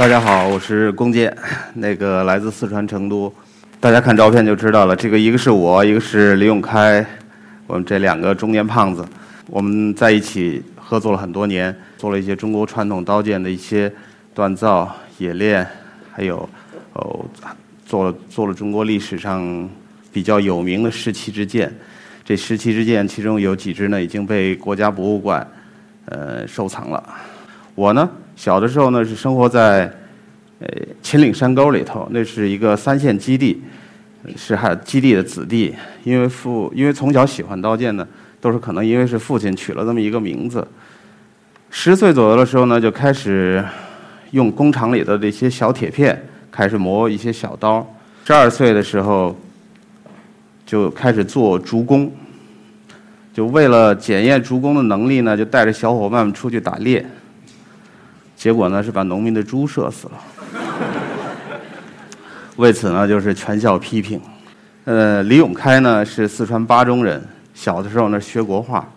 [0.00, 1.36] 大家好，我是龚健，
[1.76, 3.30] 那个来自四川成都。
[3.78, 7.04] 大家看照片就知道了，这个一个是我，一个是李永开，
[7.66, 9.04] 我们这两个中年胖子，
[9.48, 13.92] 我们在一起合作了很多年，做了一些中国传统刀剑的一些
[14.34, 15.66] 锻造、冶炼，
[16.10, 16.48] 还有
[16.94, 17.22] 哦，
[17.84, 19.68] 做了做了中国历史上
[20.10, 21.70] 比较有名的十七支剑。
[22.24, 25.46] 这十七支剑，其中有几支呢已经被国家博物馆
[26.06, 27.04] 呃收藏了。
[27.74, 29.90] 我呢，小的时候呢是生活在
[30.60, 30.68] 呃
[31.02, 33.62] 秦岭山沟里头，那是一个三线基地，
[34.36, 35.74] 是还基地的子弟。
[36.04, 38.06] 因为父因为从小喜欢刀剑呢，
[38.40, 40.66] 都是可能因为是父亲取了这么一个名字。
[41.70, 43.64] 十岁左右的时候呢，就开始
[44.30, 46.20] 用工厂里的这些小铁片
[46.50, 47.86] 开始磨一些小刀。
[48.24, 49.38] 十二岁的时候
[50.64, 52.10] 就开始做竹工。
[53.32, 57.04] 就为了检验竹工的能力呢，就带着小伙伴们出去打猎，
[58.40, 60.12] 结果呢是把农民的猪射死了。
[62.56, 64.18] 为此呢，就是全校批评。
[64.86, 68.88] 呃，李永开呢是四川巴中人，小的时候呢学国画，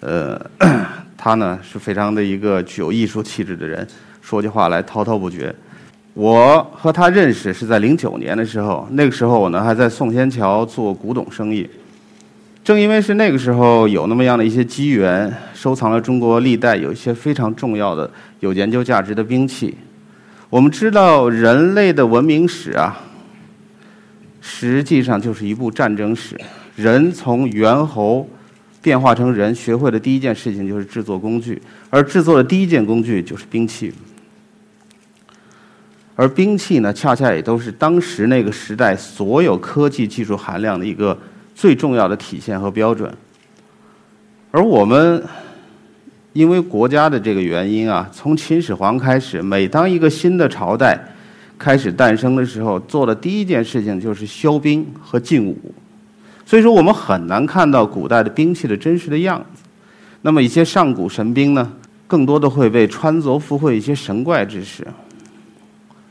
[0.00, 0.38] 呃，
[1.16, 3.88] 他呢是非常的一个具有艺术气质的人，
[4.20, 5.54] 说起话来滔滔不绝。
[6.12, 11.66] 我和他认识是在零九年的时候，那个时候我呢还在宋仙桥做古董生意。
[12.66, 19.72] 正因为是那个时候有那么样的一些机缘，收藏了中国历代有一些非常重要的、有研究价值的兵器。
[20.50, 22.98] 我们知道，人类的文明史啊，
[24.40, 26.36] 实际上就是一部战争史。
[26.74, 28.28] 人从猿猴
[28.82, 33.94] 变化成人，学会的第一件事情就是制作工具，而制作的第一件工具就是兵器。
[36.16, 41.16] 而兵器呢，恰恰也都是当时那个时代所有科技技术含量的一个。
[41.56, 43.10] 最重要的体现和标准，
[44.50, 45.24] 而我们
[46.34, 51.02] 因为国家的这个原因啊，从秦始皇开始，每当一个新的朝代
[51.58, 55.56] 开始诞生的时候，做的第一件事情就是削兵和禁武，
[56.44, 59.62] 所以说我们很难看到古代的兵器的真实的样子。
[60.20, 61.72] 那么一些上古神兵呢，
[62.06, 64.86] 更多的会被穿凿附会一些神怪之事。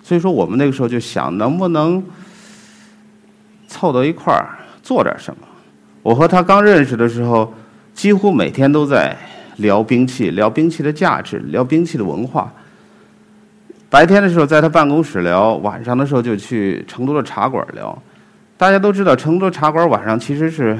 [0.01, 2.03] 所以说我们那个时候就想，能不能
[3.67, 4.65] 凑到一块儿？
[4.85, 5.47] 做点什么？
[6.03, 7.51] 我和他刚认识的时候，
[7.96, 9.18] 几乎每天都在
[9.57, 12.53] 聊兵器，聊兵器的价值，聊兵器的文化。
[13.90, 17.97] 白天的时候在他办公室聊，晚上的时候就去成都的茶馆聊。
[18.57, 20.78] 大家都知道，成都茶馆晚上其实是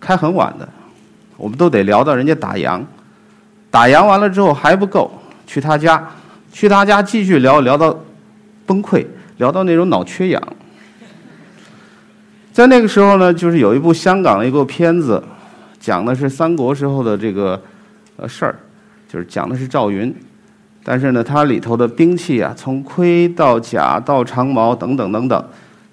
[0.00, 0.66] 开很晚的，
[1.36, 2.82] 我们都得聊到人家打烊。
[3.70, 5.10] 打烊完了之后还不够，
[5.46, 6.02] 去他家，
[6.50, 7.94] 去他家继续聊聊到
[8.64, 9.04] 崩溃，
[9.36, 10.42] 聊到那种脑缺氧。
[12.56, 15.22] 在那个时候呢，就是有一部香港的一部片子，
[15.78, 17.62] 讲的是三国时候的这个
[18.16, 18.56] 呃事儿，
[19.06, 20.14] 就是讲的是赵云，
[20.82, 25.44] 但是呢，它里头的兵器啊，从盔到甲到长矛等等等等，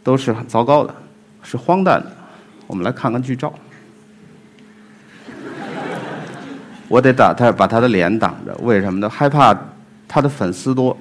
[0.03, 0.96] 都是很糟糕的，
[1.44, 2.09] 是荒诞的。
[2.66, 3.53] 我们来看看剧照，
[6.88, 9.09] 我得打他，把他的脸挡着，为什么呢？
[9.09, 9.53] 害怕
[10.07, 10.95] 他的粉丝多，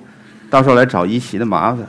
[0.50, 1.86] 到时候来找一席的麻烦。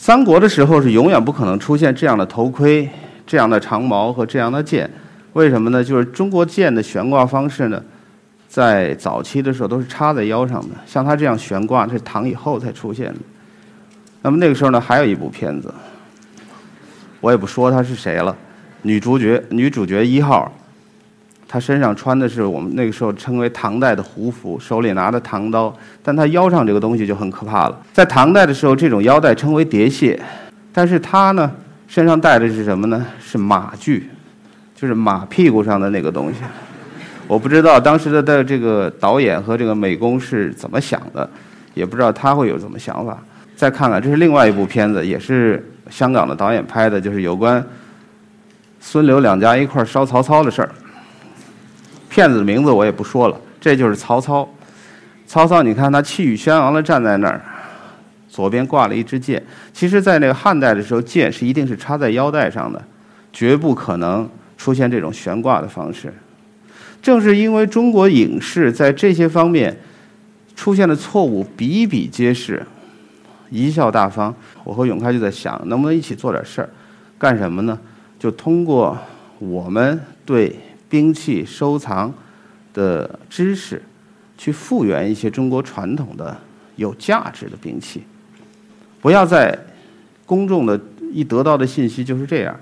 [0.00, 2.88] 三国的时候是永远不可能出现这样的头盔、
[3.26, 4.90] 这样的长矛和这样的剑，
[5.34, 5.84] 为什么呢？
[5.84, 7.84] 就是中国剑的悬挂方式呢，
[8.48, 13.18] 在早期的时候都是插在腰上的，像他这样悬挂是唐以后才出现的。
[14.22, 15.70] 那么那个时候呢，还有一部片子，
[17.20, 18.34] 我也不说他是谁了，
[18.80, 20.50] 女主角女主角一号。
[21.52, 27.76] 他身上穿的是我们那个时候称为唐代的胡服，手里拿的唐刀，但他腰上这个东西就很可怕了。
[27.92, 30.16] 在唐代的时候，这种腰带称为叠蟹，
[30.72, 31.50] 但是他呢
[31.88, 33.04] 身上带的是什么呢？
[33.20, 34.08] 是马具，
[34.76, 36.38] 就是马屁股上的那个东西。
[37.26, 41.28] 我不知道当时的的这个导演和这个美工是怎么想的，
[41.74, 43.18] 也不知道他会有什么想法。
[43.56, 47.60] 再看看，这是另外一部片子，也是香港的导演拍的，就是有关
[48.78, 50.70] 孙刘两家一块烧曹操的事儿。
[52.10, 54.46] 骗子的名字我也不说了，这就是曹操。
[55.26, 57.40] 曹操，你看他气宇轩昂的站在那儿，
[58.28, 59.40] 左边挂了一支剑。
[59.72, 62.82] 其实，在那个汉代的时候，剑是一定是插在腰带上的，
[63.32, 64.28] 绝不可能
[64.58, 66.12] 出现这种悬挂的方式。
[67.00, 69.78] 正是因为中国影视在这些方面
[70.56, 72.66] 出现的错误比比皆是，
[73.52, 74.34] 贻笑大方。
[74.64, 76.68] 我和永开就在想，能不能一起做点事儿？
[77.16, 77.78] 干什么呢？
[78.18, 78.98] 就通过
[79.38, 80.58] 我们对。
[80.90, 82.12] 兵器收藏
[82.74, 83.80] 的知识，
[84.36, 86.36] 去复原一些中国传统的
[86.76, 88.02] 有价值的兵器。
[89.00, 89.58] 不要在
[90.26, 90.78] 公众的
[91.12, 92.54] 一得到的信息就是这样。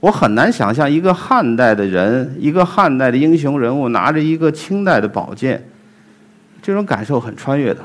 [0.00, 5.66] 我很难想象一个汉代的人，一个汉代的英雄人物拿着一个清代的宝剑，
[6.60, 7.80] 这种感受很穿越的。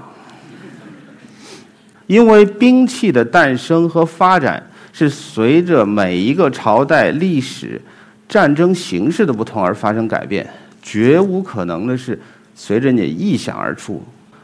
[2.06, 4.62] 因为兵器的诞生和发展
[4.92, 7.82] 是随着每一个朝代历史、
[8.28, 10.48] 战争形势的不同而发生改变，
[10.82, 12.20] 绝无可能的是
[12.56, 14.02] 随着你臆想而出。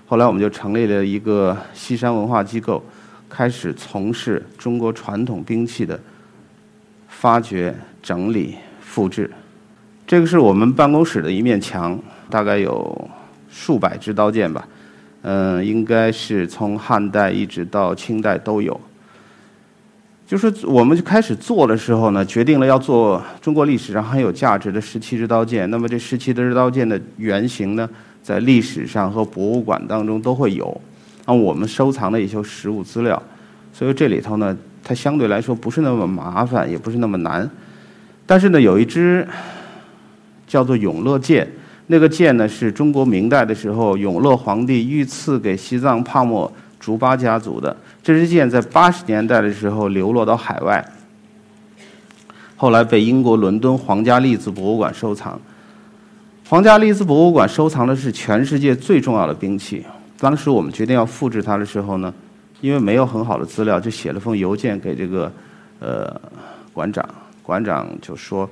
[0.08, 2.84] 后来我们就成立了一个西山文化机构，
[3.30, 6.00] 开始从事中国传统兵器的
[7.08, 9.30] 发掘、整理、复制。
[10.08, 11.98] 这个是我们办公室的一面墙，
[12.30, 13.10] 大概有
[13.50, 14.68] 数百支刀剑吧。
[15.22, 18.80] 嗯，应该是从汉代一直到清代都有。
[20.30, 25.68] 就是我们就开始做的时候呢，决定了要做中国历史上很有价值的十七支刀剑。
[25.72, 27.90] 那么这十七支刀剑的原型呢，
[28.22, 30.80] 在历史上和博物馆当中都会有。
[31.26, 33.20] 那我们收藏的一些实物资料，
[33.74, 37.50] 所以这里头呢，它相对来说不是那么麻烦，也不是那么难。
[38.28, 39.28] 但是呢，有一支
[40.46, 41.52] 叫做永乐剑。
[41.88, 47.76] 那个剑呢，是中国明代的时候永乐皇帝御赐给西藏帕默竹巴家族的。
[48.02, 50.84] 这支剑在八十年代的时候流落到海外，
[52.56, 55.40] 后来被英国伦敦皇家利兹博物馆收藏。
[56.48, 59.86] 皇家利兹博物馆收藏的是全世界最重要的兵器。
[60.20, 62.14] 当时我们决定要复制它的时候呢，
[62.62, 65.32] 因为没有很好的资料，就写了封邮件给这个
[65.80, 66.20] 呃
[66.74, 67.08] 馆长。
[67.44, 68.50] 馆长就说：“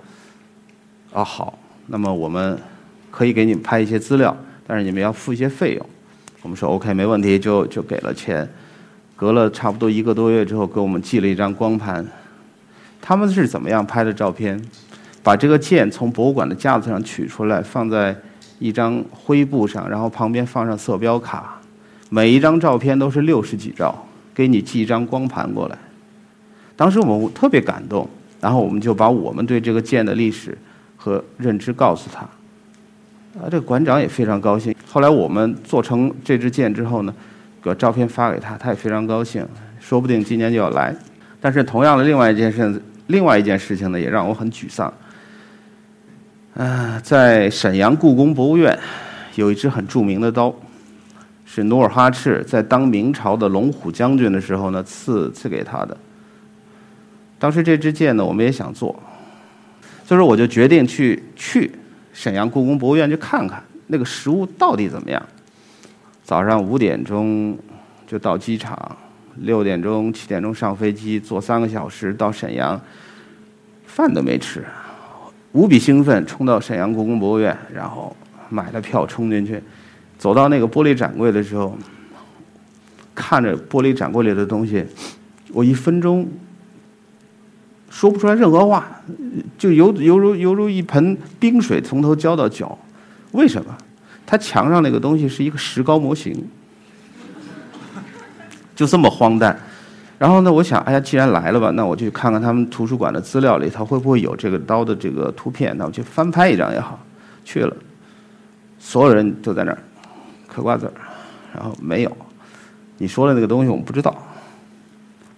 [1.13, 1.57] 啊，好，
[1.87, 2.57] 那么我们。”
[3.09, 4.35] 可以给你们拍一些资料，
[4.67, 5.85] 但是你们要付一些费用。
[6.41, 8.47] 我们说 OK，没问题，就就给了钱。
[9.15, 12.05] 隔了差不多一个多月之后，给我们寄了一张光盘。
[13.01, 14.61] 他们是怎么样拍的照片？
[15.23, 18.15] 把这个剑从博物馆的架子上取出来，放在
[18.59, 21.59] 一张灰布上，然后旁边放上色标卡，
[22.09, 25.77] 每一张照片都是六十几兆，给你寄一张光盘过来。
[26.75, 28.07] 当时我们特别感动，
[28.39, 30.57] 然后我们就把我们对这个剑的历史
[30.95, 32.25] 和认知告诉他。
[33.35, 34.75] 啊，这馆长也非常高兴。
[34.89, 37.13] 后来我们做成这支剑之后呢，
[37.61, 39.45] 把照片发给他，他也非常高兴，
[39.79, 40.95] 说不定今年就要来。
[41.39, 44.91] 但是同样的，另外一件事，另外一件事情呢，也让我很沮丧。
[46.55, 48.75] 啊，在沈阳故宫博物院
[49.35, 50.51] 有一支很著名的刀，
[51.45, 55.95] 是努尔哈赤在当明朝的龙虎将军的时候呢赐赐给他的。
[57.37, 58.99] 当时这支剑呢，我们也想做，
[60.03, 61.71] 所以说我就决定去去。
[62.17, 65.23] 沈阳故宫博物院去看看那个实物到底怎么样。
[66.23, 67.55] 早上五点钟
[68.07, 68.97] 就到机场，
[69.35, 72.81] 六点钟、七点钟上飞机，坐三个小时到沈阳，
[73.85, 74.65] 饭都没吃，
[75.51, 78.15] 无比兴奋，冲到沈阳故宫博物院，然后
[78.49, 79.61] 买了票冲进去，
[80.17, 81.77] 走到那个玻璃展柜的时候，
[83.13, 84.83] 看着玻璃展柜里的东西，
[85.53, 86.27] 我一分钟。
[87.89, 88.85] 说不出来任何话，
[89.57, 92.77] 就犹犹如犹如一盆冰水从头浇到脚。
[93.31, 93.75] 为什么？
[94.25, 96.45] 他墙上那个东西是一个石膏模型，
[98.75, 99.57] 就这么荒诞。
[100.19, 105.73] 然后呢，我想，哎呀，既然来了吧，那我就看看他们图书馆的资料里头会不会有这个刀的这个图片。
[105.77, 106.99] 那我就翻拍一张也好。
[107.45, 107.73] 去了，
[108.79, 109.77] 所有人都在那儿
[110.47, 110.93] 嗑瓜子儿，
[111.53, 112.17] 然后没有。
[112.97, 114.13] 你说的那个东西我们不知道。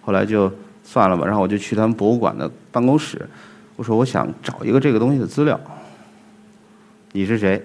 [0.00, 0.52] 后来就。
[0.92, 3.24] 算了吧，然后我就去他们博物馆的办公室，
[3.76, 5.58] 我说我想找一个这个东西的资料。
[7.12, 7.64] 你是谁？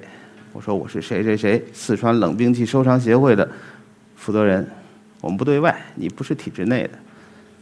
[0.54, 3.50] 我说我是谁谁谁，四川冷兵器收藏协会的
[4.16, 4.70] 负责人。
[5.22, 6.92] 我们不对外，你不是体制内的，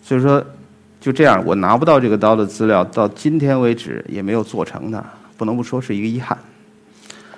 [0.03, 0.45] 所以说
[0.99, 5.01] 就这样，我拿不到这个刀的资料，到今天为止也没有做成它，
[5.37, 6.37] 不能不说是一个遗憾。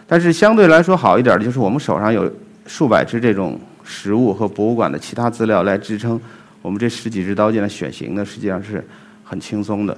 [0.07, 2.27] 但是相对来说好一点的就是我们手上有
[2.65, 6.19] 数百只这种实物和博物馆的其他资料来支撑。
[6.65, 8.83] 我们这十几支刀剑的选型呢，实际上是
[9.23, 9.95] 很轻松的。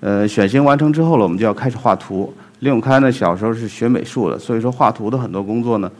[0.00, 2.30] 呃，选型完成之后了，我们就要开始画图。
[2.58, 5.90] 李永开呢，小时候是学美术的，所以说画图的很多工作呢，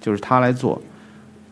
[0.00, 0.82] 就是他来做。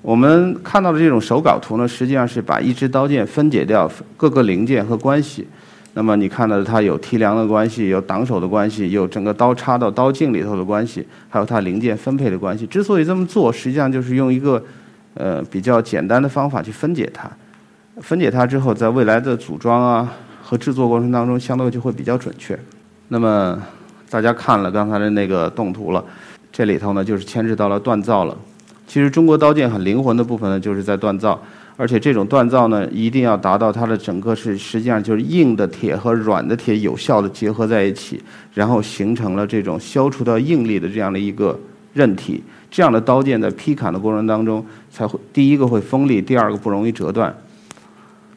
[0.03, 5.47] 我们看到的这种手稿图呢，实际上是把一支刀剑分解掉各个零件和关系。
[5.95, 12.67] 那么你看到它有提梁的关系，有挡手的关系，有整个刀插到刀径里头的关系，还有它零件分配的关系。
[12.67, 14.61] 之所以这么做，实际上就是用一个。
[15.17, 17.31] 呃，比较简单的方法去分解它，
[18.03, 22.59] 分解它之后，在未来的组装啊和制作过程当中，相对就会比较准确。
[23.09, 23.61] 那么
[24.11, 26.05] 大家看了刚才的那个动图了，
[26.53, 28.37] 这里头呢就是牵制到了锻造了。
[28.87, 31.41] 其实中国刀剑很灵魂的部分呢，就是在锻造，
[31.77, 38.23] 而且这种锻造呢，一定要达到它的整个是实际上就是硬的铁和软的铁有效的结合在一起，
[38.55, 41.59] 然后形成了这种消除掉应力的这样的一个
[41.95, 42.45] 韧体。
[42.71, 47.35] 这样的刀剑在劈砍的过程当中，才会第一个会锋利，第二个不容易折断。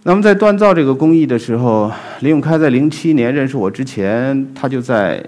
[0.04, 5.22] 那么在锻造这个工艺的时候，李永开在零七年认识我之前，他就在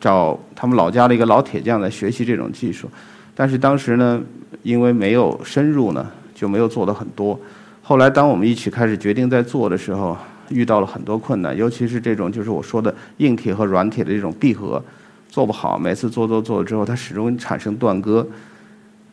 [0.00, 2.90] 找他们老家的一个老铁匠在学习这种技术。
[3.34, 4.20] 但是当时呢，
[4.64, 7.38] 因为没有深入呢，就没有做的很多。
[7.80, 10.16] 后来当我们一起开始决定在做的时候，
[10.48, 14.82] 遇到了很多困难，尤其是这种就是我说的硬铁和软铁的这种闭合
[15.28, 18.26] 做不好，每次做做做之后，它始终产生断割。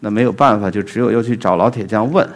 [0.01, 2.27] 那没有办法，就只有又去找老铁匠问，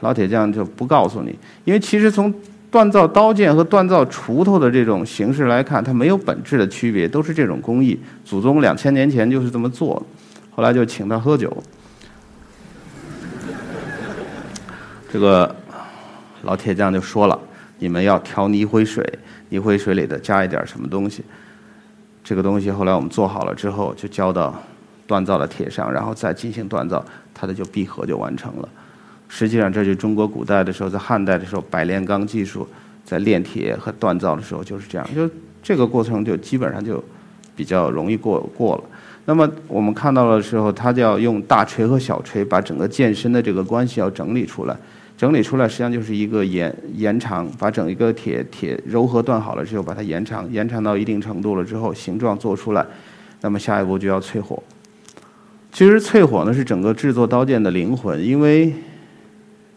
[0.00, 2.32] 老铁匠就不告诉你，因为其实从
[2.70, 7.98] 锻造刀剑和锻造锄头的这种形式来看，它没有本质的区别，都是这种工艺。
[8.24, 10.04] 祖宗两千年前就是这么做，
[10.50, 11.56] 后来就请他喝酒。
[15.10, 15.54] 这个
[16.42, 17.38] 老铁匠就说了
[17.78, 19.08] ：“你们要调泥灰水，
[19.48, 21.24] 泥灰水里头加一点什么东西。”
[22.24, 24.52] 这个东西后来我们做好了之后，就交到。
[25.06, 27.04] 锻造的铁上，然后再进行锻造，
[27.34, 28.68] 它的就闭合就完成了。
[29.28, 32.66] 实际上，这就中国古代的时候，在汉代的时候，百炼钢技术
[33.04, 35.28] 在炼铁和锻造的时候就是这样，就
[35.62, 37.04] 这个过程就基本上就
[37.54, 38.84] 比较容易过过了。
[39.26, 44.74] 那么我们看到的时候，它就要用大锤和小锤把整个剑身的这个关系要整理出来，
[45.16, 52.84] 整理出来实际上就是一个延延长，把整一个铁铁柔和断好了之后，把它延长，延长到一定程度了之后，形状做出来，
[53.40, 54.62] 那么下一步就要淬火。
[55.72, 58.72] 其实淬火呢是整个制作刀剑的灵魂，因为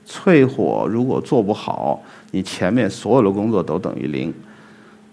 [0.08, 2.02] 淬火如果做不好，
[2.32, 4.34] 你前面所有的工作都等于零。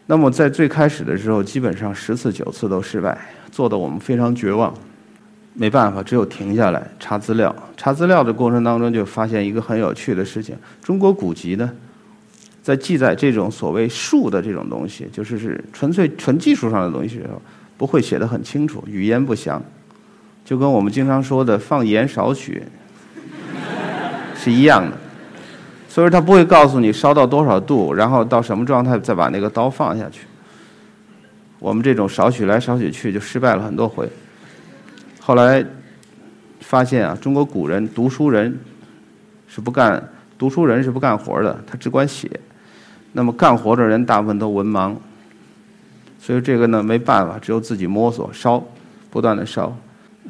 [0.06, 3.18] 那么在最开始的时候，基本上十次九次都失败，
[3.50, 4.72] 做的我们非常绝望。
[5.54, 7.54] 没办法，只有停下来查资料。
[7.76, 11.70] 查资料的过程当中，就发现一个很有趣的事情：中国古籍呢，
[12.60, 17.40] 在记载这种所谓术的这种东西，就是是纯粹纯技术上的东西的时候，
[17.76, 19.62] 不会写的很清楚，语言不详。
[20.44, 22.62] 就跟我们经常说的“放盐少许”
[24.36, 24.96] 是一样的，
[25.88, 30.26] 所以他不会告诉你烧到多少度，然后到什么状态再把那个刀放下去。
[31.60, 34.06] 我们这种少许来少许去就失败了很多回。
[35.26, 35.64] 后来
[36.60, 38.60] 发现啊，中国古人读书人
[39.48, 42.30] 是不干读书人是不干活的，他只管写。
[43.12, 44.94] 那么干活的人大部分都文盲，
[46.20, 48.62] 所以这个呢没办法，只有自己摸索烧，
[49.08, 49.74] 不断的烧。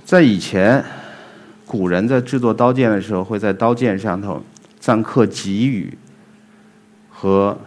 [0.04, 0.84] 在以前，
[1.66, 4.40] 古人在制作刀剑的时候，会在刀剑上头
[4.80, 5.98] 錾刻吉语
[7.10, 7.58] 和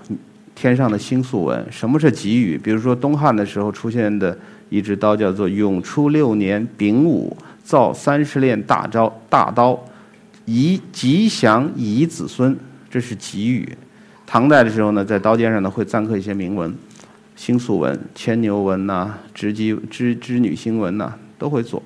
[0.56, 1.68] 天上的星宿文。
[1.70, 2.58] 什么是吉语？
[2.58, 4.38] 比如说东汉的时候出现的
[4.70, 9.80] 一支刀叫做“永初六年丙午造三十链大招大刀，
[10.46, 12.58] 宜吉祥宜子孙”，
[12.90, 13.78] 这是吉语。
[14.26, 16.74] 唐代的时候呢，在刀剑上呢会錾刻一些铭文，
[17.36, 21.82] 星宿文、牵牛文呐、织机织织女星文呐，都会做。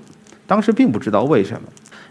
[0.48, 1.62] 当时并不知道为什么，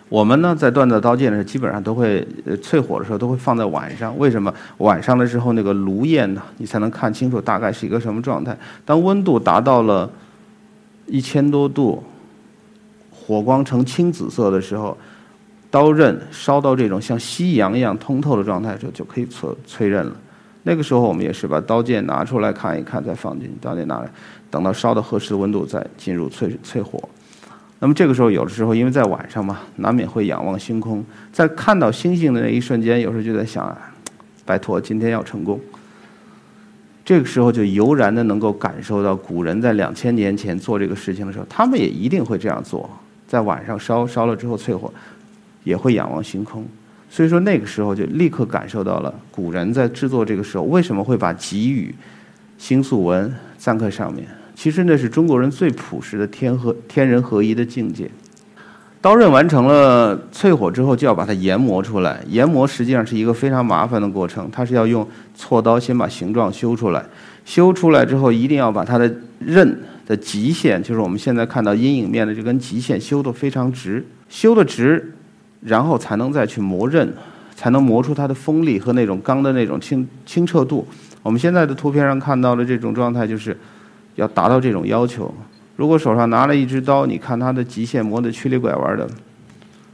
[0.08, 4.16] 我们呢在锻造刀剑的时候，基本上都会呃淬火的时候都会放在晚上。
[4.18, 8.56] 为什么晚上的时候那个炉焰呢，你才能看清楚大概是一个什么状态？
[8.84, 10.08] 当温度达到了
[11.10, 12.02] 一千多度，
[13.10, 14.96] 火光呈青紫色的时候，
[15.70, 20.16] 刀刃烧到这种像夕阳一样通透的状态时候，就可以淬淬刃了。
[20.62, 23.54] 那个时候我们也是把刀剑拿出来看一看，再放进去。
[23.60, 24.10] 刀剑拿来，
[24.50, 27.00] 等到烧到合适的温度，再进入淬淬火。
[27.78, 31.02] 那么这个时候，有的时候因为在晚上嘛，难免会仰望星空，
[31.32, 33.76] 在看到星星的那一瞬间，有时候就在想，
[34.44, 35.58] 拜托，今天要成功。
[37.10, 42.88] 这个时候就油然的能够感受到古人在两千年前做这个事情的时候，他们也一定会这样做，
[43.26, 44.94] 在晚上烧烧了之后淬火，
[45.64, 46.64] 也会仰望星空。
[47.10, 51.92] 所以说那个时候就立刻感受到了古人在制作这个时候为什么会把给予
[52.58, 54.24] 星宿文錾刻上面。
[54.54, 58.08] 其实那是中国人最朴实的天和天人合一的境界。
[59.02, 62.20] 刀刃完成了淬火之后，就要把它研磨出来。
[62.28, 65.06] 研磨实际上是一个非常麻烦的过程，它是要用
[65.38, 67.02] 锉刀先把形状修出来，
[67.44, 75.14] 修出来之后一定要把它的刃的极限，就是我们现在看到阴影面的这根极限修得非常直，修得直，
[75.62, 77.10] 然后才能再去磨刃，
[77.54, 80.86] 才能磨出它的锋利和那种钢的那种清清澈度。
[81.22, 83.56] 我们现在的图片上看到的这种状态就是。
[84.16, 85.32] 要达到这种要求，
[85.80, 89.08] 如果手上拿了一支刀，你看它的极限磨得曲里拐弯的，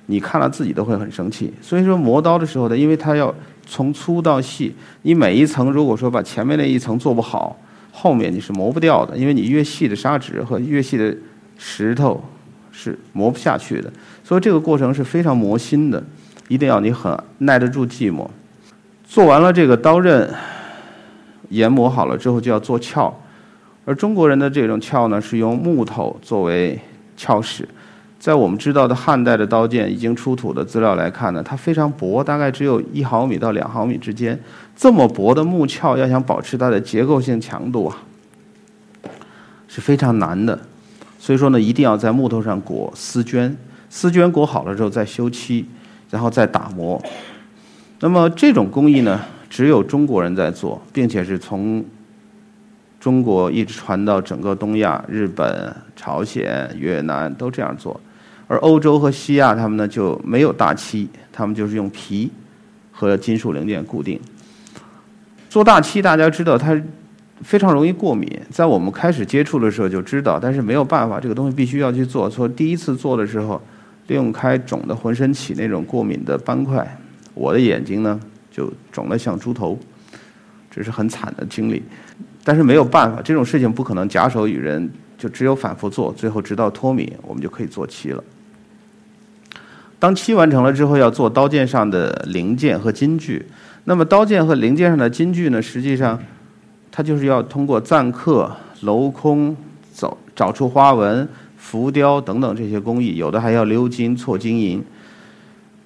[0.07, 1.55] 你看了自己都会很生气。
[1.63, 3.33] 所以说磨刀的时候呢，因为它要
[3.65, 7.57] 从粗到细，你每一层如果说把前面那一层做不好，
[7.93, 11.17] 后面你是磨不掉的，因为你越细的砂纸和越细的
[11.57, 12.21] 石头
[12.73, 13.89] 是磨不下去的。
[14.25, 16.03] 所以这个过程是非常磨心的，
[16.49, 18.27] 一定要你很耐得住寂寞。
[19.07, 20.29] 做完了这个刀刃，
[21.51, 23.15] 研磨好了之后，就要做鞘。
[23.87, 26.79] 而中国人的这种鞘呢，是用木头作为
[27.17, 27.67] 鞘矢。
[28.19, 34.39] 在我们知道的汉代的刀剑已经出土的资料来看呢，它非常薄，大概只有一毫米到两毫米之间。
[34.75, 37.97] 这么薄的木鞘，要想保持它的结构性强度啊，
[39.69, 40.59] 是非常难的。
[41.21, 43.55] 所以说呢，一定要在木头上裹丝绢，
[43.89, 45.65] 丝绢裹好了之后再修漆，
[46.11, 47.01] 然后再打磨。
[48.01, 51.85] 那么这种工艺呢，只有中国人在做，并且是从
[53.07, 58.01] 中国一直传到整个东亚，日本、朝鲜、越南都这样做。
[58.49, 62.29] 而欧洲和西亚他们呢就没有大漆，他们就是用皮
[62.91, 64.21] 和金属零件固定。
[65.49, 66.77] 做大漆，大家知道它
[67.43, 72.29] 非常容易过敏，在我们开始接触的时候就知道，但是没有办法，这个东西必须要去做。
[72.29, 73.63] 说第一次做的时候，
[74.09, 76.99] 利用开肿的浑身起那种过敏的斑块。
[77.35, 78.19] 我的眼睛呢，
[78.51, 79.79] 就肿得像猪头，
[80.69, 81.85] 这是很惨的经历。
[82.49, 84.89] 但是没有办法，这种事情不可能假手于人，
[85.19, 88.23] 就只有反复做，最后直到脱敏，我们就可以做漆了。
[89.99, 93.45] 当漆完成了之后，要做刀剑上的零件和金具。
[93.83, 96.17] 那么刀剑和零件上的金具呢，实际上
[96.93, 99.57] 它就是要通过錾刻、镂空、
[99.93, 104.85] 找找出花纹、浮雕等等这些工艺，有的还要鎏金、错金银。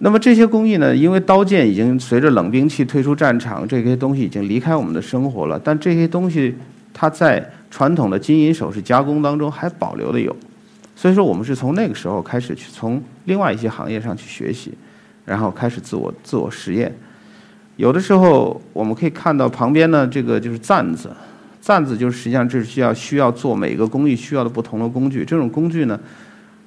[0.03, 0.97] 那么这些工艺呢？
[0.97, 5.61] 因为刀剑已经随着冷兵器退出战场，这些东西已经离开我们的生活了。
[5.63, 6.55] 但这些东西，
[6.95, 10.35] 它在传统的金银首饰加工当中还保留的有。
[10.97, 14.73] 所以说，我们是从那个时候开始去从另外一些行业上去学习，
[15.27, 16.91] 然后开始自我自我实验。
[17.77, 21.11] 有的时候我们可以看到旁边呢，这个就是簪子，
[21.61, 25.27] 簪子就是实际上这是需要需要做每个工艺需要的不同的工具。
[25.27, 26.01] 这种工具呢，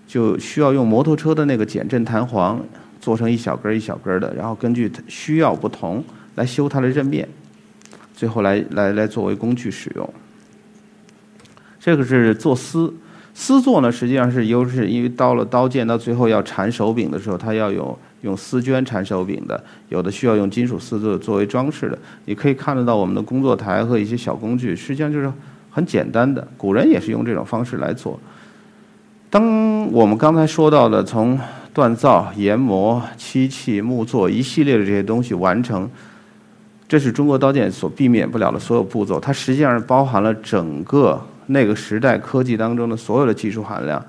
[0.07, 2.63] 就需要用摩托车的那个减震弹簧。
[3.03, 6.01] 做成一小根一小根的，然后根据需要不同
[6.35, 7.27] 来修它的刃面，
[8.15, 10.13] 最后来来来作为工具使用。
[11.81, 12.93] 这个是做丝，
[13.33, 21.99] 丝做呢实际上是优势，因为到了刀剑到最后要缠手柄的时候，它要有用丝绢缠手柄的，有的需要用金属丝作作为装饰的。
[22.23, 25.29] 你可以看得到我们的工作台和一些小工具，实际上就是
[25.69, 28.17] 很简单的，古人也是用这种方式来做。
[29.29, 31.37] 当我们刚才说到的从
[31.73, 35.89] 锻造、研磨、漆器、木作一系列的这些东西完成，
[36.87, 39.19] 这是中国刀剑所避免不了的所有步骤。
[39.19, 44.05] 它实际上包含了整个那个时代科技当中的所有的技术含量。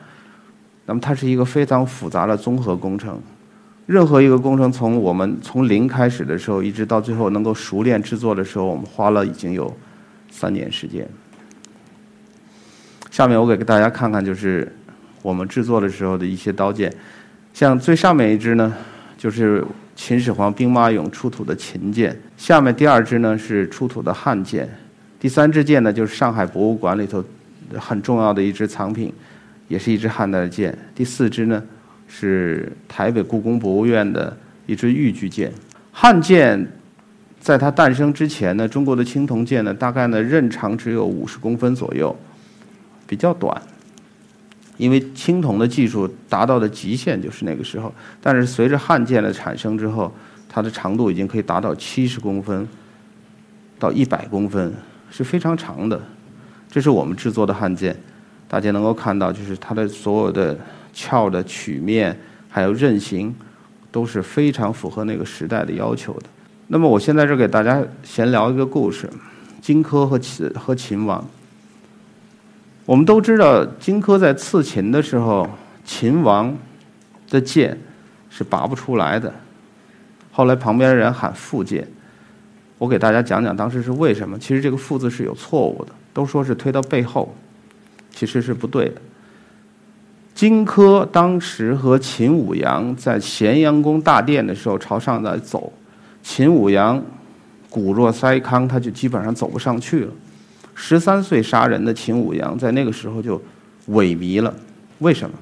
[0.84, 3.18] 那么它是一个非常复杂的综合工程。
[3.86, 9.74] 任何一个工程从我们从零开始的时候，一直到最后能够熟练制作的时候，我们花了已经有
[10.30, 11.08] 三年时间。
[13.10, 14.70] 下面我给大家看看，就是
[15.22, 16.92] 我们制作的时候的一些刀剑。
[17.54, 18.74] 像最上面一只呢，
[19.16, 19.64] 就是
[19.94, 24.66] 秦始皇兵马俑出土的秦剑；下面第二只呢是出土的汉剑；
[25.20, 27.24] 第三支剑呢就是上海博物馆里头
[27.78, 29.12] 很重要的一支藏品，
[29.68, 31.62] 也是一支汉代的剑；第四支呢
[32.08, 34.36] 是台北故宫博物院的
[34.66, 35.52] 一支玉具剑。
[35.92, 36.66] 汉剑
[37.38, 42.14] 在它诞生之前呢，中国的青铜剑呢大概呢刃长只有五十公分左右，
[43.06, 43.62] 比较短。
[44.76, 50.12] 因为青铜的技术达到的极限就是那个时候，但是随着汉剑的产生之后，
[50.48, 52.66] 它的长度已经可以达到七十公分
[53.78, 54.72] 到一百公分，
[55.10, 56.00] 是非常长的。
[56.70, 57.96] 这是我们制作的汉剑，
[58.48, 60.58] 大家能够看到，就是它的所有的
[60.92, 63.32] 鞘的曲面还有刃形
[63.92, 66.26] 都是非常符合那个时代的要求的。
[66.66, 69.08] 那么我现在这给大家闲聊一个故事：
[69.60, 71.24] 荆轲和秦和秦王。
[72.86, 75.48] 我们都知道，荆轲在刺秦的时候，
[75.84, 76.54] 秦王
[77.30, 77.78] 的剑
[78.28, 79.32] 是拔不出来的。
[80.30, 81.88] 后来旁边人喊复剑，
[82.76, 84.38] 我给大家讲讲当时是为什么。
[84.38, 87.34] 其实这个“复”字是有错误的，都说是推到背后，
[88.10, 89.00] 其实是不对的。
[90.34, 95.72] 荆轲当时和秦舞阳在咸阳宫大殿的时候朝上在走，
[96.22, 97.02] 秦舞阳
[97.70, 100.12] 骨弱塞糠，他就基本上走不上去了。
[100.74, 103.40] 十三岁杀人的秦舞阳，在那个时候就
[103.90, 104.54] 萎靡了。
[104.98, 105.36] 为什么？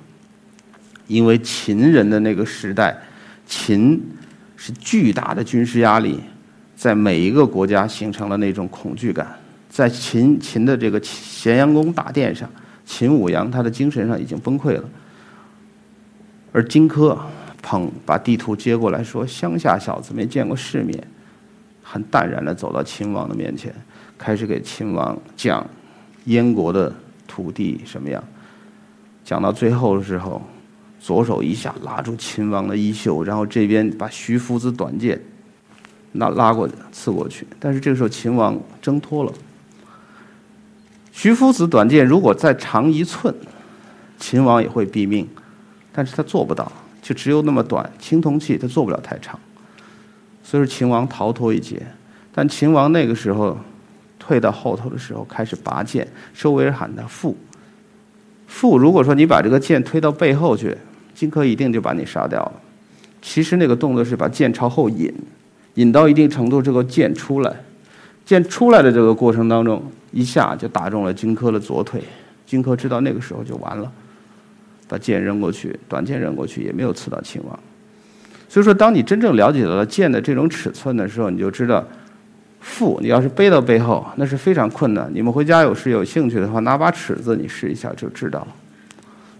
[1.06, 2.96] 因为秦人的那个时代，
[3.46, 4.00] 秦
[4.56, 6.20] 是巨大的军事压力，
[6.76, 9.26] 在每一个国家形成了那种恐惧感。
[9.68, 12.48] 在秦秦的这个咸阳宫大殿上，
[12.84, 14.84] 秦舞阳他的精神上已经崩溃了。
[16.52, 17.18] 而荆轲
[17.62, 21.02] 捧把地图接过来说：“乡下小子没见过世面。”
[21.82, 23.74] 很淡然的走到秦王的面前。
[24.22, 25.66] 开始给秦王讲
[26.26, 26.94] 燕国的
[27.26, 28.22] 土地什么样，
[29.24, 30.40] 讲到最后的时候，
[31.00, 35.20] 左手一下拉住秦王的衣袖，然后这边把徐夫子短剑
[36.12, 39.32] 那拉过去刺过去，但是这个时候秦王挣脱了。
[41.10, 43.34] 徐夫子短剑如果再长一寸，
[44.20, 45.28] 秦王也会毙命，
[45.92, 46.70] 但是他做不到，
[47.02, 49.36] 就只有那么短，青铜器他做不了太长，
[50.44, 51.84] 所以说秦王逃脱一劫，
[52.32, 53.58] 但秦王那个时候。
[54.24, 57.36] 退到后头的时候，开始拔剑，周围人喊他“父”。
[58.46, 60.76] 父，如果说你把这个剑推到背后去，
[61.12, 62.52] 荆轲一定就把你杀掉了。
[63.20, 65.12] 其实那个动作是把剑朝后引，
[65.74, 67.52] 引到一定程度，这个剑出来，
[68.24, 69.82] 剑出来的这个过程当中，
[70.12, 72.00] 一下就打中了荆轲的左腿。
[72.46, 73.90] 荆轲知道那个时候就完了，
[74.86, 77.58] 把剑扔过去，短剑扔过去也没有刺到秦王。
[78.48, 81.82] 所以说，当你真正了解到了剑的这种尺寸的时候，你就知道，
[82.62, 85.10] 负你要是背到背后，那是非常困难。
[85.12, 88.48] 你们回家有时有兴趣的话，拿把尺子你试一下就知道了。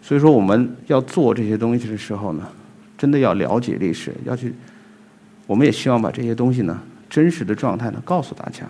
[0.02, 2.46] 所以说，我们要做这些东西的时候呢，
[2.98, 4.52] 真的要了解历史，要去。
[5.46, 8.64] 我们也希望把这些东西呢，真实的状态呢，告诉大家。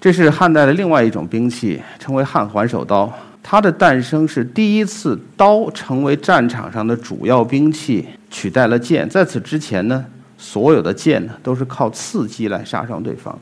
[0.00, 3.12] 这是汉代的另外一种兵器，称为汉环手刀。
[3.42, 9.08] 它的诞生是第一次刀成为战场上的主要兵器，取代了剑。
[9.08, 10.04] 在此之前呢，
[10.38, 13.36] 所有的剑呢都是靠刺击来杀伤对方，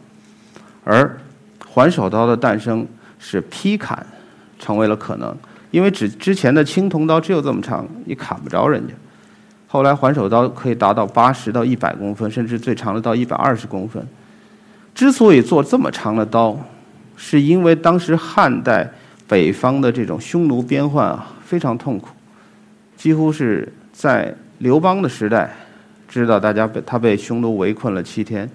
[0.82, 1.16] 而
[1.68, 2.86] 环手刀的诞生
[3.18, 4.04] 是劈砍
[4.58, 5.36] 成为了可能，
[5.70, 8.94] 因为只之前的青铜刀只有这么长，你砍不着人家。
[9.68, 14.02] 后来环手刀可以达到八十到一百公分，甚至最长的到一百二十公分。
[14.94, 16.58] 之所以做这么长的刀，
[17.14, 18.90] 是因为当时汉代
[19.28, 22.08] 北方的这种匈奴边患啊非常痛苦，
[22.96, 25.54] 几乎是在刘邦的时代，
[26.08, 28.48] 知道大家被他被匈奴围困了七天，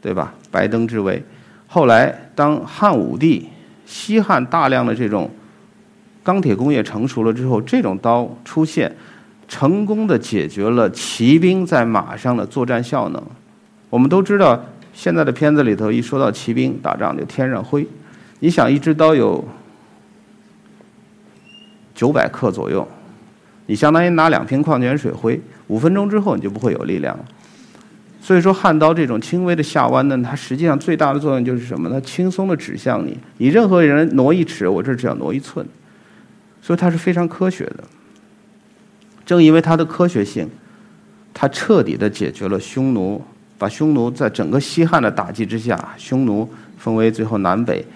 [0.00, 0.34] 对吧？
[0.50, 1.22] 白登之围。
[1.66, 3.48] 后来当汉武帝
[3.86, 5.30] 西汉大量的这种
[6.22, 8.94] 钢铁工业成熟了之后，这种刀出现，
[9.48, 13.22] 成功的解决了骑兵在马上的作战效能。
[13.88, 14.62] 我们都知道。
[14.92, 17.86] 现在的片子里头一说到骑兵打仗就天上灰，
[18.40, 19.42] 你想一支刀有
[21.94, 22.86] 九百克左右，
[23.70, 27.24] 你相当于拿两瓶矿泉水挥，五分钟之后你就不会有力量了。
[28.20, 31.88] 所以说汉刀这种轻微的下弯呢，它实际上最大的作用就是什么？
[31.88, 35.64] 它轻松的指向你，你任何人挪一尺，我这只要挪一寸，
[36.60, 37.84] 所以它是非常科学的。
[39.24, 40.50] 正因为它的科学性，
[41.32, 43.22] 它彻底的解决了匈奴。
[43.56, 47.86] 把匈奴在整个西汉的打击之下，匈奴分为最后南北，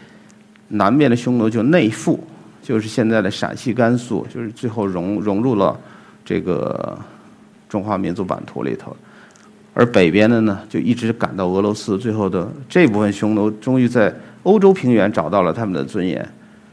[0.68, 2.22] 南面的匈奴就内附，
[2.64, 5.79] 就是现在的陕西、甘肃，就是最后融融入了
[6.24, 6.98] 这个
[7.68, 8.96] 中华民族版图里头，
[9.74, 14.12] 而北边的呢，就一直赶到俄罗斯，最后的这部分匈奴终于在
[14.44, 16.27] 欧洲平原找到了他们的尊严，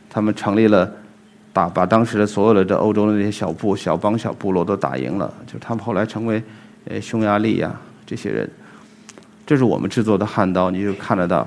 [0.09, 0.89] 他们成立了
[1.51, 6.41] 打把当时的所有的这欧洲的那些小部、小邦、小部落都打赢了，就是他们后来成为
[6.85, 7.75] 呃匈牙利呀
[8.05, 8.49] 这些人。
[9.45, 11.45] 这是我们制作的汉刀，你就看得到，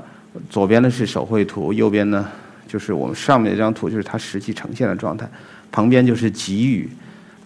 [0.51, 2.29] 左边的是手绘图，右边呢
[2.67, 5.29] 就是我们上面这张图，就是它实际呈现的状态。
[5.71, 6.89] 旁边就是给予，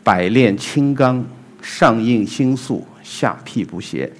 [0.05, 1.25] 百炼青钢，
[1.63, 4.11] 上印星宿，下辟不邪。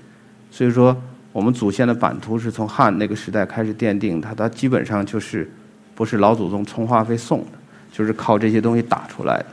[0.51, 0.97] 所以说，
[1.31, 5.51] 我们祖先的版图是从汉那个时代开始奠定，它它基本上就是
[5.95, 7.59] 不是老祖宗充话费送的，
[7.93, 9.47] 就是靠这些东西打出来的。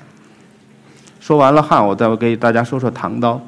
[1.20, 3.42] 说完了汉，我再给大家说说唐刀。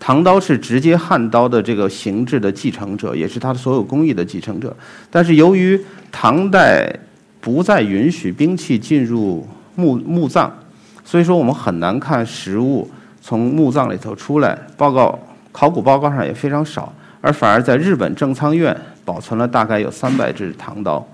[0.00, 4.74] 唐刀是直接汉刀的这个形制的继承者，也是它的所有工艺的继承者。
[5.10, 5.78] 但是由于
[6.12, 6.88] 唐代
[7.40, 10.52] 不再允许兵器进入墓墓葬，
[11.04, 12.88] 所以说我们很难看实物
[13.20, 14.56] 从墓葬里头出来。
[14.76, 15.18] 报告
[15.50, 21.04] 考古报告上也非常少，而反而在日本正仓院保存了大概有三百支唐刀。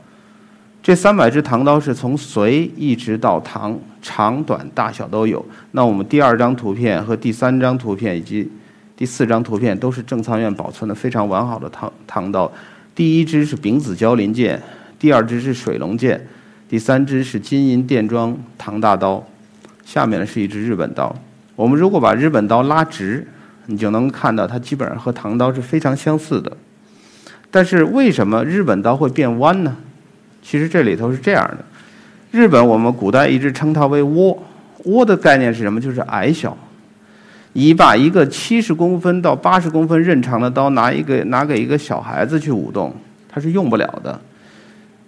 [0.83, 5.43] 这三百支唐刀是从隋一直到唐，长短大小都有。
[5.71, 8.51] 那我们第二张图片和第三张图片以及
[8.97, 12.51] 第四张图片都是正仓院保存的非常完好的唐唐刀，
[12.95, 14.63] 第一支是丙子交林剑，
[14.99, 16.25] 第二支是水龙剑，
[16.69, 19.27] 第三支是金银电装唐大刀，
[19.85, 21.15] 下面呢是一支日本刀。
[21.57, 23.27] 我们如果把日本刀拉直，
[23.67, 26.57] 你就能看到它基本上和唐刀是非常相似的。
[27.51, 29.77] 但是为什么日本刀会变弯呢？
[30.43, 31.65] 其实这里头是这样的：
[32.31, 34.39] 日本我们古代一直称它为倭，
[34.85, 35.81] 倭的概念是什么？
[35.81, 36.57] 就是矮小。
[37.55, 42.95] 你把一个七十公分到八十公分刃长的刀拿一个拿给一个小孩子去舞动，
[43.29, 44.21] 他是用不了的。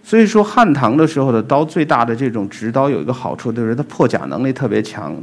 [0.04, 5.14] 所以说汉唐的时候的刀最大的这种直刀有一个好处，就是它破甲能力特别强。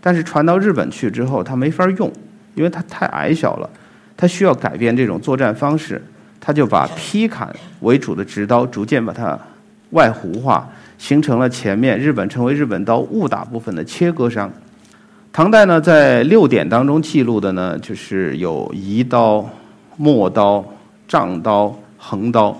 [0.00, 2.12] 但是传到日本去之后，它没法用，
[2.56, 3.70] 因为它太矮小了，
[4.16, 6.02] 它需要改变这种作战方式，
[6.40, 9.38] 它就把劈砍为主的直刀逐渐把它
[9.90, 10.68] 外弧化，
[10.98, 14.50] 形成了前面日本称为日本刀误打部分的切割伤。
[15.32, 19.48] 唐代呢，在六典当中记录的呢，就是有移刀、
[19.96, 20.62] 陌刀、
[21.08, 22.54] 丈刀、横刀。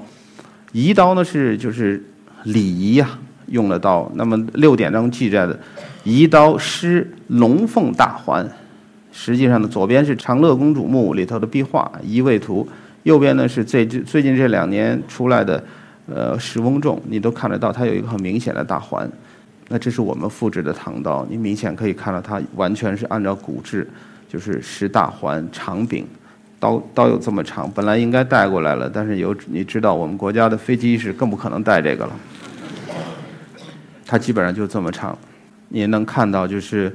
[0.73, 2.03] 移刀呢是就是
[2.45, 3.11] 礼仪呀
[3.49, 4.11] 用的刀。
[4.15, 5.61] 那么六典当中记载的
[6.03, 8.49] 移刀施龙凤大环，
[9.13, 12.67] 实际上呢，左边是长乐公主墓里头的壁画移位图，
[13.03, 15.63] 右边呢是最最近这两年出来的
[16.07, 19.07] 呃石翁仲，你都看得到它有一个很明显的大环。
[19.69, 23.89] 那这是我们复制的唐刀，你明显可以看到它完全是按照古制，
[24.29, 26.07] 就是十大环长柄，
[26.61, 32.13] 刀刀有这么长，本来应该带过来了，但是有你知道我们国家的飞机是更不可能带这个了。
[34.05, 35.17] 它基本上就这么长，
[35.69, 36.95] 你能看到就是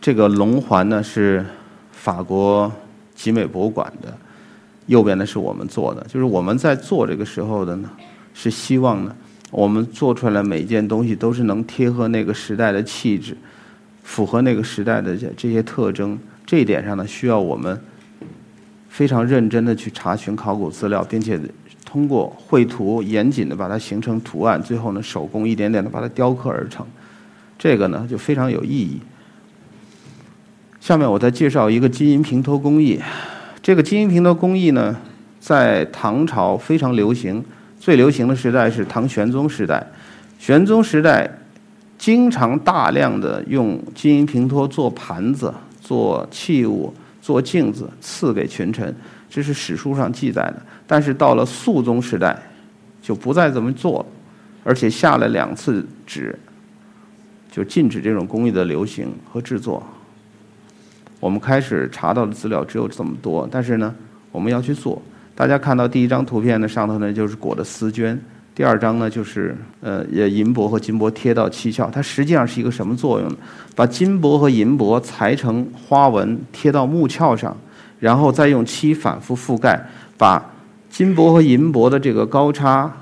[0.00, 1.46] 这个龙环呢是
[1.92, 2.72] 法国
[3.14, 4.12] 集美博物馆的，
[4.86, 7.88] 右边的是我们做的，就是我们在做这个时候的呢，
[8.34, 9.14] 是希望呢
[9.54, 13.36] 我们做出来的每一件东西都是能贴合那个时代的气质，
[14.02, 17.80] 符合那个时代的这这些特征，这一点上呢需要我们
[18.88, 21.40] 非常认真的去查询考古资料，并且。
[21.86, 26.84] 通过绘图严谨的把它形成图案，最后呢手工一点点的把它雕刻而成，
[27.56, 28.98] 这个呢就非常有意义。
[30.80, 33.00] 下面我再介绍一个金银平托工艺。
[33.62, 34.96] 这个金银平托工艺呢，
[35.38, 37.44] 在唐朝非常流行，
[37.84, 39.86] 最流行的时代是唐玄宗时代。
[40.38, 41.30] 玄宗时代
[41.98, 48.96] 经常大量的用金银平托做盘子、做器物、做镜子赐给群臣，
[49.28, 50.62] 这是史书上记载的。
[50.86, 52.34] 但是到了肃宗时代，
[53.02, 54.06] 就不再这么做了，
[54.64, 56.34] 而且下了两次旨，
[57.52, 59.86] 就禁止这种工艺的流行和制作。
[61.20, 63.94] 我们开始查到的资料只有这么多，但是呢，
[64.32, 65.02] 我们要去做。
[65.34, 68.16] 大家看到第一张图片呢，上头呢就是裹的丝绢，
[68.54, 73.36] 第二张呢就是呃，银箔和金箔贴到漆鞘，它实际上是一个什么作用呢？
[73.74, 77.56] 把金箔和银箔裁成花纹贴到木鞘上，
[77.98, 79.80] 然后再用漆反复覆盖，
[80.16, 80.40] 把
[80.88, 82.92] 金箔和银箔的这个高差，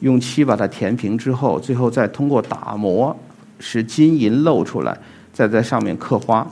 [0.00, 3.16] 用漆把它填平之后，最后再通过打磨，
[3.60, 4.98] 使金银露出来，
[5.32, 6.44] 再在上面刻花。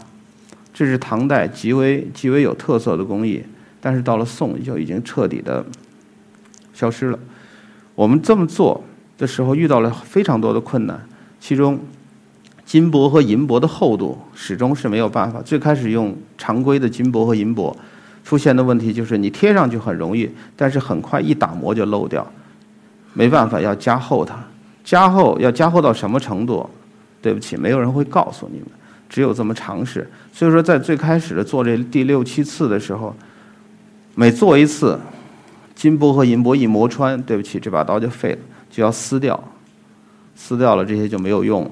[0.72, 3.42] 这是唐代极为极为有特色的工艺，
[3.84, 5.62] 但是到了宋就已经彻底的
[6.72, 7.18] 消失了。
[7.94, 8.82] 我们这么做
[9.18, 10.98] 的时候遇到了非常多的困难，
[11.38, 11.78] 其中
[12.64, 15.42] 金箔和银箔的厚度始终是没有办法。
[15.42, 17.76] 最开始用常规的金箔和银箔。
[18.24, 22.26] 出现的问题就是你贴上去很容易，但是很快一打磨就漏掉，
[23.12, 24.42] 没办法要加厚它，
[24.82, 26.66] 加厚要加厚到什么程度？
[27.20, 28.68] 对不起，没有人会告诉你们，
[29.10, 30.10] 只有这么尝试。
[30.32, 33.14] 所以说，在最开始的做这第六七次的时候，
[34.14, 34.98] 每做一次，
[35.74, 38.38] 金箔和银箔一磨穿，对不起，这把刀就废了，
[38.70, 39.42] 就要撕掉，
[40.37, 41.70] 撕掉了这些就没有用了。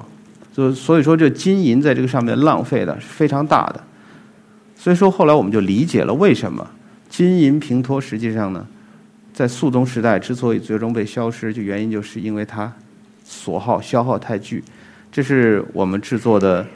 [0.53, 3.83] 就所以说，这金银在这个上面浪费的是非常大的。
[4.77, 6.69] 所以说，后来我们就理解了为什么
[7.09, 8.67] 金银平托实际上呢，
[9.33, 12.71] 在肃宗时代之所以最终被消失，就原因就是因为它
[13.25, 14.63] 所耗消耗太巨。
[15.13, 16.67] 这是我们制作的，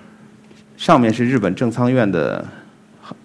[0.76, 2.46] 上面是日本正仓院的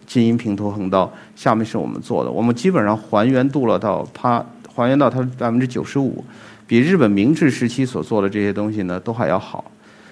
[0.06, 2.30] 金银平托横刀，下面是我们做的。
[2.30, 6.24] 我们基本上还原度了到它还原到它百分之九十五，
[6.68, 9.66] 比日本明治时期所做的这些东西呢都还要好。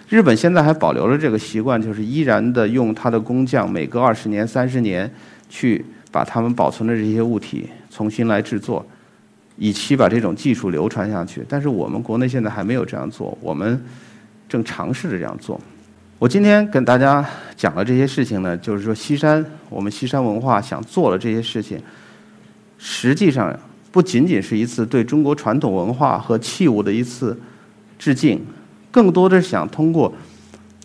[0.07, 5.07] 日本现在还保留了这个习惯，就是依然的用他的工匠每隔二十年、三十年
[5.51, 8.83] 去把他们保存的这些物体重新来制作，
[9.55, 11.45] 以期把这种技术流传下去。
[11.47, 13.79] 但是我们国内现在还没有这样做，我们
[14.47, 15.61] 正尝试着这样做。
[16.19, 21.81] 我今天跟大家讲了这些事情呢，就是说西山，我们西山文化想做的这些事情，
[22.77, 23.57] 实际上
[23.89, 27.39] 不仅仅是一次对中国传统文化和器物的一次
[27.97, 28.45] 致敬。
[28.91, 30.13] 更多的是想通过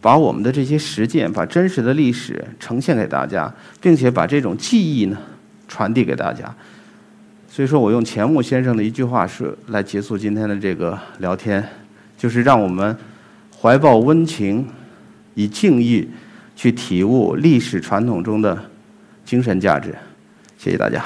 [0.00, 5.18] 把我们的这些实践，把真实的历史呈现给大家，并且把这种记忆呢
[5.66, 6.54] 传递给大家。
[7.48, 11.68] 所以说我用钱穆先生的一句话是来结束今天的这个聊天，
[12.16, 12.96] 就是让我们
[13.60, 14.68] 怀抱温情，
[15.34, 16.08] 以敬意
[16.56, 18.70] 去体悟历史传统中的
[19.24, 19.94] 精神价值。
[20.58, 21.04] 谢谢大家。